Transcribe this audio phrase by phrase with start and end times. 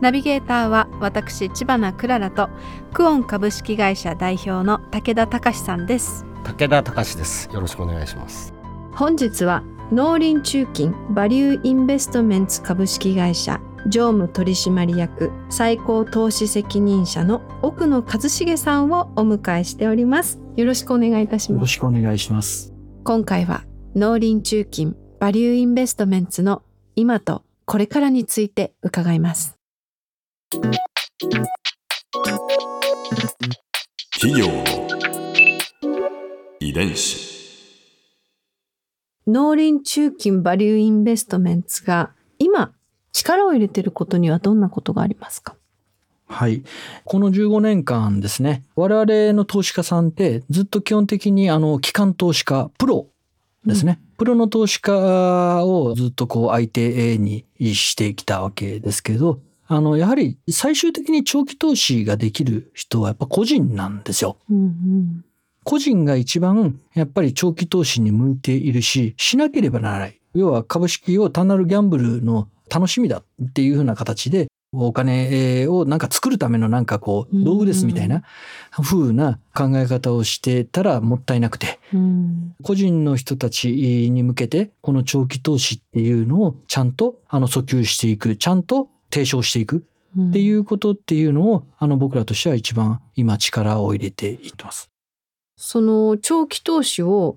[0.00, 2.48] ナビゲーターは私千葉なクララと
[2.92, 6.24] クオン株式会社代表の武田隆さんです。
[6.44, 7.50] 武田隆です。
[7.52, 8.54] よろしくお願いします。
[8.92, 20.38] 本日は農林中金バリューインベストメンツ株式会社常務取締役最高投資責任者の奥野一茂さんをお迎えしております。
[20.56, 21.62] よろしくお願いいたしよます。
[21.62, 22.72] ろしくお願いします。
[23.04, 23.64] 今回は
[23.96, 26.62] 農林中金バリューインベストメンツの
[26.94, 29.57] 今とこれからについて伺います
[30.50, 30.64] 企
[34.40, 34.64] 業の
[36.58, 37.28] 遺伝子。
[39.26, 42.72] 農林中金バリューインベストメンツが今
[43.12, 45.54] 力を入れていることにはどんなことがありますか？
[46.28, 46.64] はい。
[47.04, 53.08] この15年間ですね、我々の投資家さんってずっと基本的にあの、機関投資家、プロ
[53.66, 54.00] ですね。
[54.16, 64.38] プロの投資家をずっとこう相手にしてきたわけですけど、あの、やはり最終的に長期投資ができる人はやっぱ個人なんですよ。
[64.50, 65.24] うんうん。
[65.62, 70.18] 個人が一番やっぱり長期投資に向いているし、しなければならない。
[70.34, 78.22] 要は株式を単なるギャンブルの楽しみだっていうふうな形で、お金をなんか作るためのなんかこう、道具ですみたいな
[78.70, 82.54] 風な考え方をしてたらもったいなくて、うん。
[82.62, 83.70] 個人の人たち
[84.10, 89.84] に向けて、この長期投資っていうのをちゃんとあの訴求していく、ちゃんと提唱していく
[90.16, 94.90] うんっていうことっていうのを、あの僕らとしては一番今力を入れていってます。
[95.56, 97.36] その長期投資を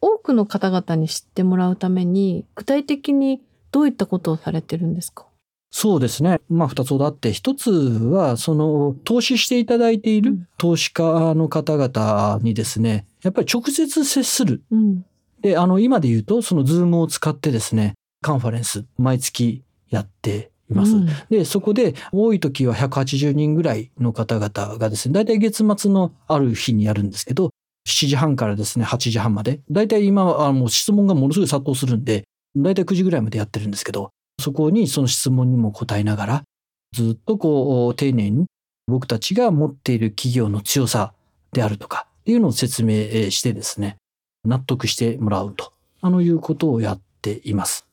[0.00, 3.40] 多くの方々に知ってもらうために具体的に
[3.70, 5.26] どういったことをされてるんですか？
[5.70, 6.40] そうですね。
[6.48, 14.62] まあ、二つほどあって、一つは、その、投資していただいていうるん投資家の方々にですね、やっぱり直接接する。
[14.70, 15.04] うん
[15.42, 17.92] で、あの、今で言うと、その、ズームを使ってですね、
[18.22, 20.92] カンファレンス、毎月やっています。
[20.92, 27.50] うんで、そこで、多い時は180人ぐらいの方々がですね、大体月末のある日にやるんですけど、
[27.86, 29.60] 7時半からですね、8時半まで。
[29.70, 32.24] 大体今はもう質問がものすごい殺到するんで、
[32.56, 36.42] 大体9時ぐらいまでやってるんですけど、そこにその質問にも答えながら、
[36.94, 38.46] ずっとこう、丁寧に
[38.86, 41.12] 僕たちが持っている企業の強さ
[41.52, 43.96] であるとか、っていうのを説明してですね、
[44.44, 47.87] 納得してもらうと、あのいうことをやっています。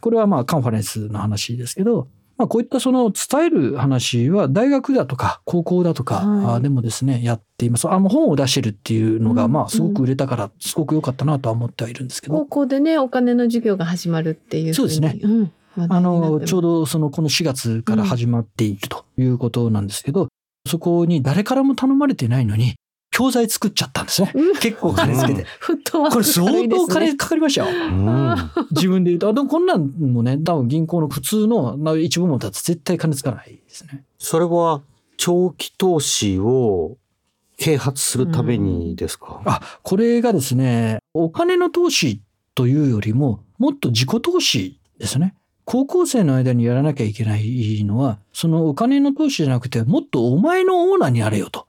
[0.00, 7.88] これはまあカンファレンスの話ですけど、まあこういったその伝える話は大学だとか高校だとかでもですね、やっています。
[7.88, 15.18] あの本を出してるっていうのがうんまあすごく売れたからすごく良かったなとは思ってはいるんですけど、高校でねお金の授業が始まるっていうそうですね。
[15.20, 20.28] ふうにんあの、ちょうどそのこの4月から始まっているということなんですけど、
[20.66, 22.74] そこに誰からも頼まれてないのに、
[23.20, 24.32] 教材作っちゃったんですね。
[24.34, 25.44] うん結構金つけて。
[25.92, 27.88] これ相当金かかりましたよ。
[27.90, 28.34] うん
[28.70, 29.28] 自分で言うと。
[29.28, 34.04] あでもこんなんもね、多分銀行の普通のな一部門だと絶対金つかないですね。
[34.18, 34.80] それは
[35.18, 36.96] 長期投資を
[37.58, 42.22] 啓発するためにですか、あ、これがですね、お金の投資
[42.54, 45.34] というよりも、もっと自己投資ですね。
[45.66, 51.66] 高校生の間にやらなきゃいけないのは、そのお金の投資じゃなくて、もっとお前のオーナーになれよと。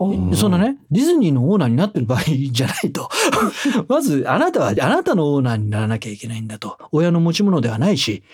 [0.00, 3.08] うんそのね、ディズニーのオーナーになってる場合じゃないと。
[3.88, 6.78] まず、あなたは、あなたのオーナーにならなきゃいけないんだと。
[6.90, 8.24] 親の持ち物ではないし、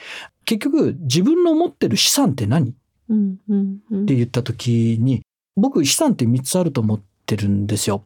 [0.47, 2.71] 結局、自分の持ってる資産って何？
[2.71, 2.73] っ
[3.11, 5.21] うんうんうんて言った時に、
[5.57, 8.05] 僕、資産って3つあると思ってるんですよ。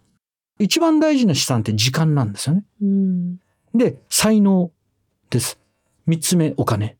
[0.58, 2.64] 一番大事な資産って時間なんですよね。
[2.82, 3.38] うん
[3.74, 4.70] で、才能
[5.30, 5.58] です。
[6.08, 6.96] 3つ目、お金。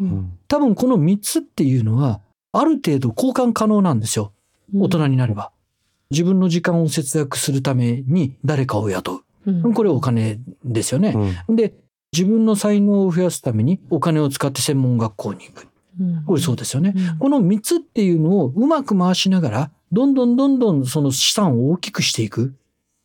[0.00, 2.20] うん多分この3つっていうのは、
[2.52, 4.32] ある程度交換可能なんですよ。
[4.74, 5.50] 大人になれば。
[6.10, 9.74] 自分の時間を節約するために誰かを雇うんう。
[9.74, 11.14] これお金ですよね。
[11.48, 11.74] うんで、
[12.12, 15.68] 自分の才能を増やすためにお金を使って専門学校に行く。
[16.00, 16.92] うんこれそうですよね。
[16.94, 22.54] うんこの3つっていうのをうまく回しながら、どんどんどんどんその資産を大きくしていく。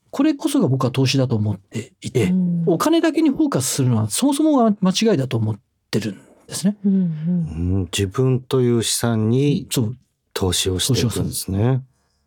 [0.09, 5.59] これこそが僕は投資だと思っていて、うんお金だけにフォーカスするのはそもそもが間違いだと思っ
[5.89, 6.77] てるんですね。
[6.85, 6.97] うんう
[7.79, 9.97] ん自分という資産にそう。
[10.33, 11.83] 投資をしていくんですね。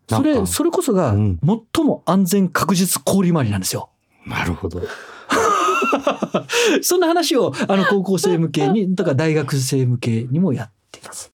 [0.08, 1.38] それ、それこそがうん
[1.74, 3.90] 最も安全確実氷回りなんですよ。
[4.26, 4.82] なるほど。
[6.82, 11.32] そんな話を、あの、高校生向けに、 だから大学生向けにもやっています。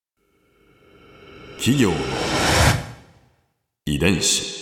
[1.59, 1.97] 企業の
[3.87, 4.61] 遺伝子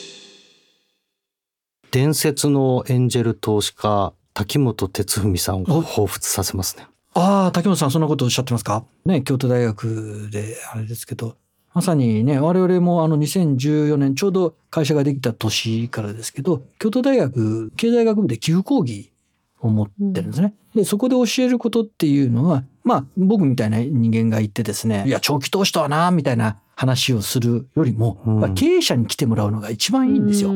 [1.91, 6.87] 伝説のエンジェル投資家滝本哲文さんを彷彿させますね。
[7.15, 8.85] ああ、竹本さんそんなことおっしゃってますか？
[9.07, 11.37] ね、京都大学であれですけど、
[11.79, 19.13] まさにね、我々もあの2014年ちょうど会社ができた年からですけど、京都大学経済学部で寄付講義
[19.61, 20.55] を持ってるんですね。
[20.75, 30.51] で、そこで教えることっていうのは、まあ僕みたいな人間がいてですね、いや、長期投資とはな、みたいな話をするよりも、うんまあ経営者に来てもらうのが一番いいんですよ。
[30.51, 30.53] い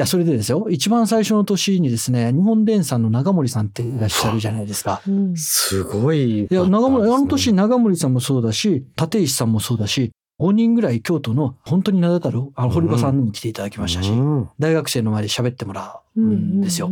[0.00, 5.00] や、それでですよ、一番最初の年にですね、日本電産の長森さんっていらっしゃるじゃないですか。
[5.34, 6.40] すごい。
[6.40, 16.90] いや、長森、あの年ね長森さんもそうだし、立石さんもそうだし、5人ぐらい京都の本当に名だたる、あの、堀場さんにも来ていただきましたし、うん大学生の前で喋ってもらうんですよ。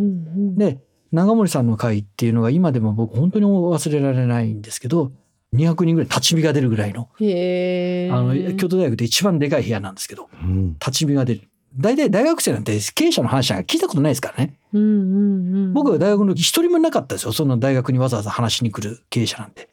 [0.57, 0.81] で、
[1.13, 5.13] 長森さんの会っていうのが今でも僕本当に忘れられないんですけど、
[5.55, 7.03] 200人ぐらい立ち見が出るぐらいの。
[7.03, 11.43] あの、京都大学で一番でかい部屋なんですけど、うん立ち見が出る。
[11.77, 14.55] 大体大学生なんて経営者の話なんか聞いたことないですからね。
[14.73, 15.73] うんうんうん。
[15.73, 17.33] 僕は大学の時一人もいなかったですよ。
[17.33, 19.69] その大学にわざわざ話しに来る経営者なんて。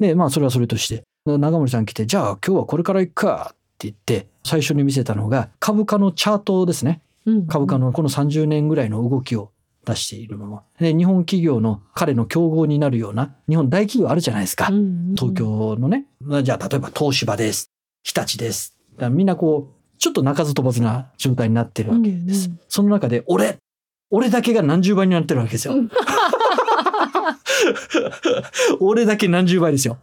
[0.00, 1.04] で、まあそれはそれとして。
[1.26, 7.00] 長森さん来て、じゃあ今日はこれから行くかって言って、最初に見せたのが株価のチャートですね。
[7.26, 9.50] うん株価のこの30年ぐらいの動きを
[9.86, 10.62] 出しているもの。
[10.78, 14.66] で、日本企業の彼の競合になるような日本大企業あるじゃないですか。
[15.16, 16.06] 東京のね。
[16.42, 17.70] じゃあ例えば東芝です。
[18.02, 18.76] 日立です。
[19.10, 19.73] みんなこう、
[20.04, 22.48] ちょっと鳴かず飛ばずな状態になってるわけです。
[22.48, 23.56] うんうんその中で、俺
[24.10, 25.76] 俺だけが何十倍になってるわけですよ。
[28.80, 29.96] 俺だけ何十倍ですよ。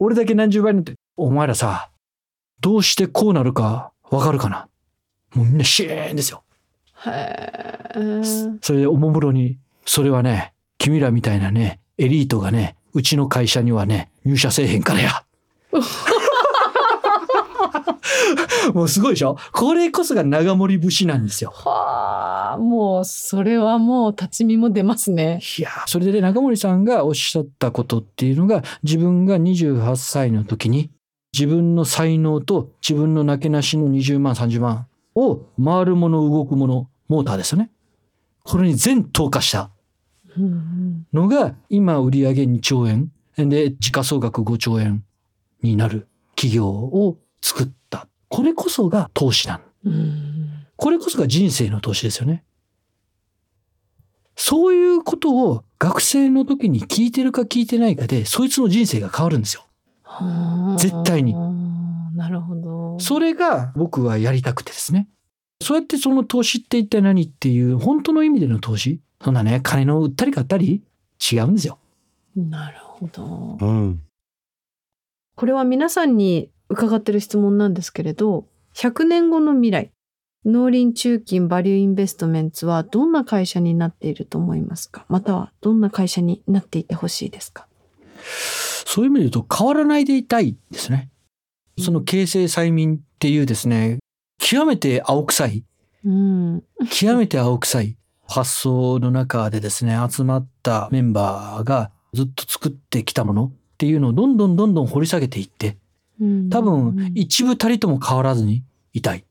[0.00, 1.88] 俺だけ何十倍になって、お前らさ、
[2.60, 4.66] どうしてこうなるかわかるかな？
[5.36, 6.42] もうみんなシーンですよ。
[7.06, 7.10] へ
[7.94, 8.22] え。
[8.60, 15.24] それでおもむろに、それはね、君らみたいなね、エリートがね、うちの会社にはね、入社せえへんからや。
[18.74, 19.36] もうすごいでしょ？
[19.52, 21.50] これこそが長森節なんですよ。
[21.54, 25.40] はあ、もうそれはもう立ち見も出ますね。
[25.58, 30.90] いやーそれでね、中森さんがおっしゃったことっていうのが、自分が28歳の時に、
[31.32, 34.86] 自分の才能と自分のなけなしの20万、30万
[35.16, 37.70] を回るもの、動くもの、モーターですよね。
[38.44, 39.70] これに全投下した
[40.36, 45.02] うんのが、今売上2兆円で、時価総額5兆円
[45.62, 46.06] になる
[46.36, 48.08] 企業を作った。
[48.28, 49.60] これこそが投資なん。
[49.84, 50.30] うんうん
[50.76, 52.42] これこそが人生の投資ですよね。
[54.34, 59.64] そういうことを学生の時に聞いてるか聞いてないかで、そいつの人生が変わるんですよ。
[60.02, 61.32] はあ絶対に
[62.16, 62.98] なるほど。
[62.98, 65.08] それが僕はやりたくてですね。
[65.62, 69.00] そうやってその投資って一体何っていう本当の意味での投資？
[69.22, 70.82] そんなね、金の売ったり買ったり？
[71.32, 71.78] 違うんですよ。
[72.36, 73.58] なるほど。
[73.60, 74.02] うん。
[75.36, 79.90] これは皆さんに伺ってる質問なんですけれど、100年後の未来、
[80.44, 85.06] 農林中金バリューインベストメンツはどんな会社になっていると思いますか？
[85.08, 87.66] またはどんな会社になっていてほしいですか？
[88.84, 91.08] そういう意味で言うと変わらないでいたいですね。
[91.78, 93.98] その形成催眠っていうですね、
[94.38, 95.64] 極めて青臭い
[96.04, 96.62] うん。
[96.90, 97.96] 極めて青臭い
[98.28, 105.78] 発想の中でですね、集まったメンバーがずっと作ってきたものっていうのをどんどんどんどん掘り下げていって、
[106.50, 108.62] 多分一部たりとも変わらずに
[108.92, 109.24] いたい。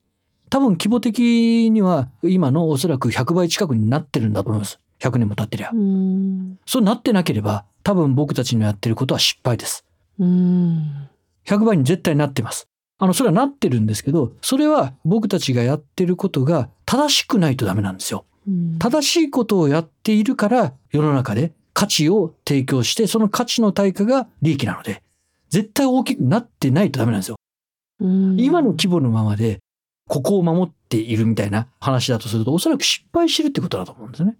[0.49, 4.79] 多分規模的には今のおそらく100倍近くになってるんだと思います。
[4.99, 5.77] 100年も経ってりゃう。
[5.77, 6.59] ん。
[6.65, 9.85] そうなってなければ多分僕たちのやってることは失敗です。
[10.19, 11.09] うん。
[11.45, 12.67] 100倍に絶対なってます。
[12.99, 18.25] あの、それはなってるんですけど、それは僕たちがやってることが正しくないとダメなんですよ。
[18.47, 25.01] うん正しいことをやっているから世の中で価値を提供してその価値の対価が利益なので
[25.53, 27.35] 絶対大きくなってないとダメなんですよ。
[27.99, 29.59] うん今の規模のままで
[30.09, 34.35] ここを守っているみたいな話だとするとおそらく失敗してるってことだと思うんですね。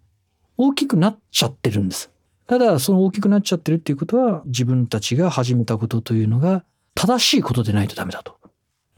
[0.57, 2.09] 大きくなっちゃってるんです。
[2.47, 6.65] ただその大きくなっちゃってるっていうことは自分たちが始めたことというのが
[6.95, 8.37] 正しいことでないとダメだと。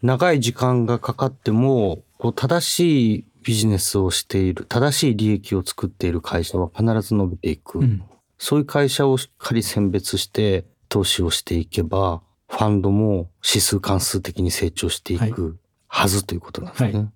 [0.01, 7.79] 長い時間がかかっても、こう正しいビジネスをしている、正しい利益を作っている会社は必ず伸びていく。
[7.79, 8.03] うん。
[8.37, 10.65] そういう会社をしっかり選別して
[10.95, 16.93] 投資をしていけば、ファンドも指数関数的に成長していくはずということなんですね。
[16.93, 17.11] は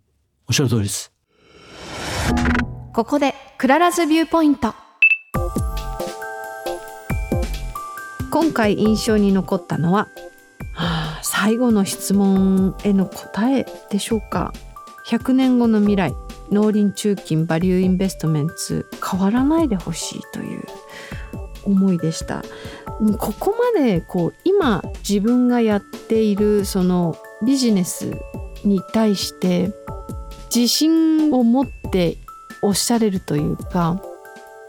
[0.49, 1.13] おっしゃる通りです。
[2.93, 4.73] ここで Clara's Viewpoint
[8.29, 10.09] 今回印象に残ったのは、
[10.73, 14.53] はあ、最後の質問への答えでしょうか
[15.07, 16.13] 100年後の未来
[16.51, 20.63] 農林中金バリューインベストメンツ変わらないでほしいという
[21.63, 22.43] 思いでした。
[23.17, 28.11] ここまでこう今自分がやっているそのビジネス
[28.65, 29.71] に対して
[30.53, 32.17] 自信を持って
[32.61, 34.01] おっしゃれるというか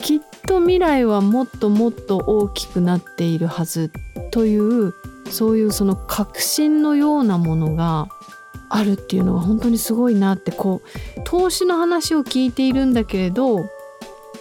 [0.00, 3.90] きっと未来はもっともっと大きくなっているはず
[4.30, 4.94] という
[5.28, 8.09] そういうその確信のようなものが
[8.68, 13.68] あるっていうのが本当にすごいなってこう投資の話を聞いているんだけれど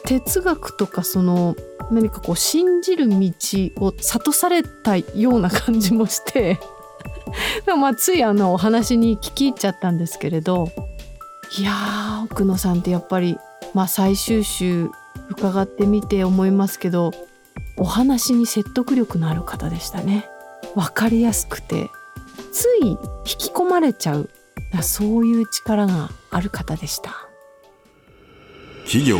[0.09, 1.55] 哲学とかその
[1.91, 3.15] 何かこう信じる道
[3.75, 6.59] を諭されたような感じもして
[7.77, 10.71] まあついあのお話に聞き入っちゃったんですけれど
[11.59, 13.37] いやー奥野さんってやっぱり、
[13.75, 14.89] まあ、最終週
[15.29, 17.11] 伺ってみて思いますけど
[17.77, 20.27] お話に説得力のある方でしたね。
[20.75, 21.89] 分かりやすくて。
[22.51, 24.29] つい引き込まれちゃう。
[24.81, 27.29] そういう力がある方でした。
[28.85, 29.19] 企業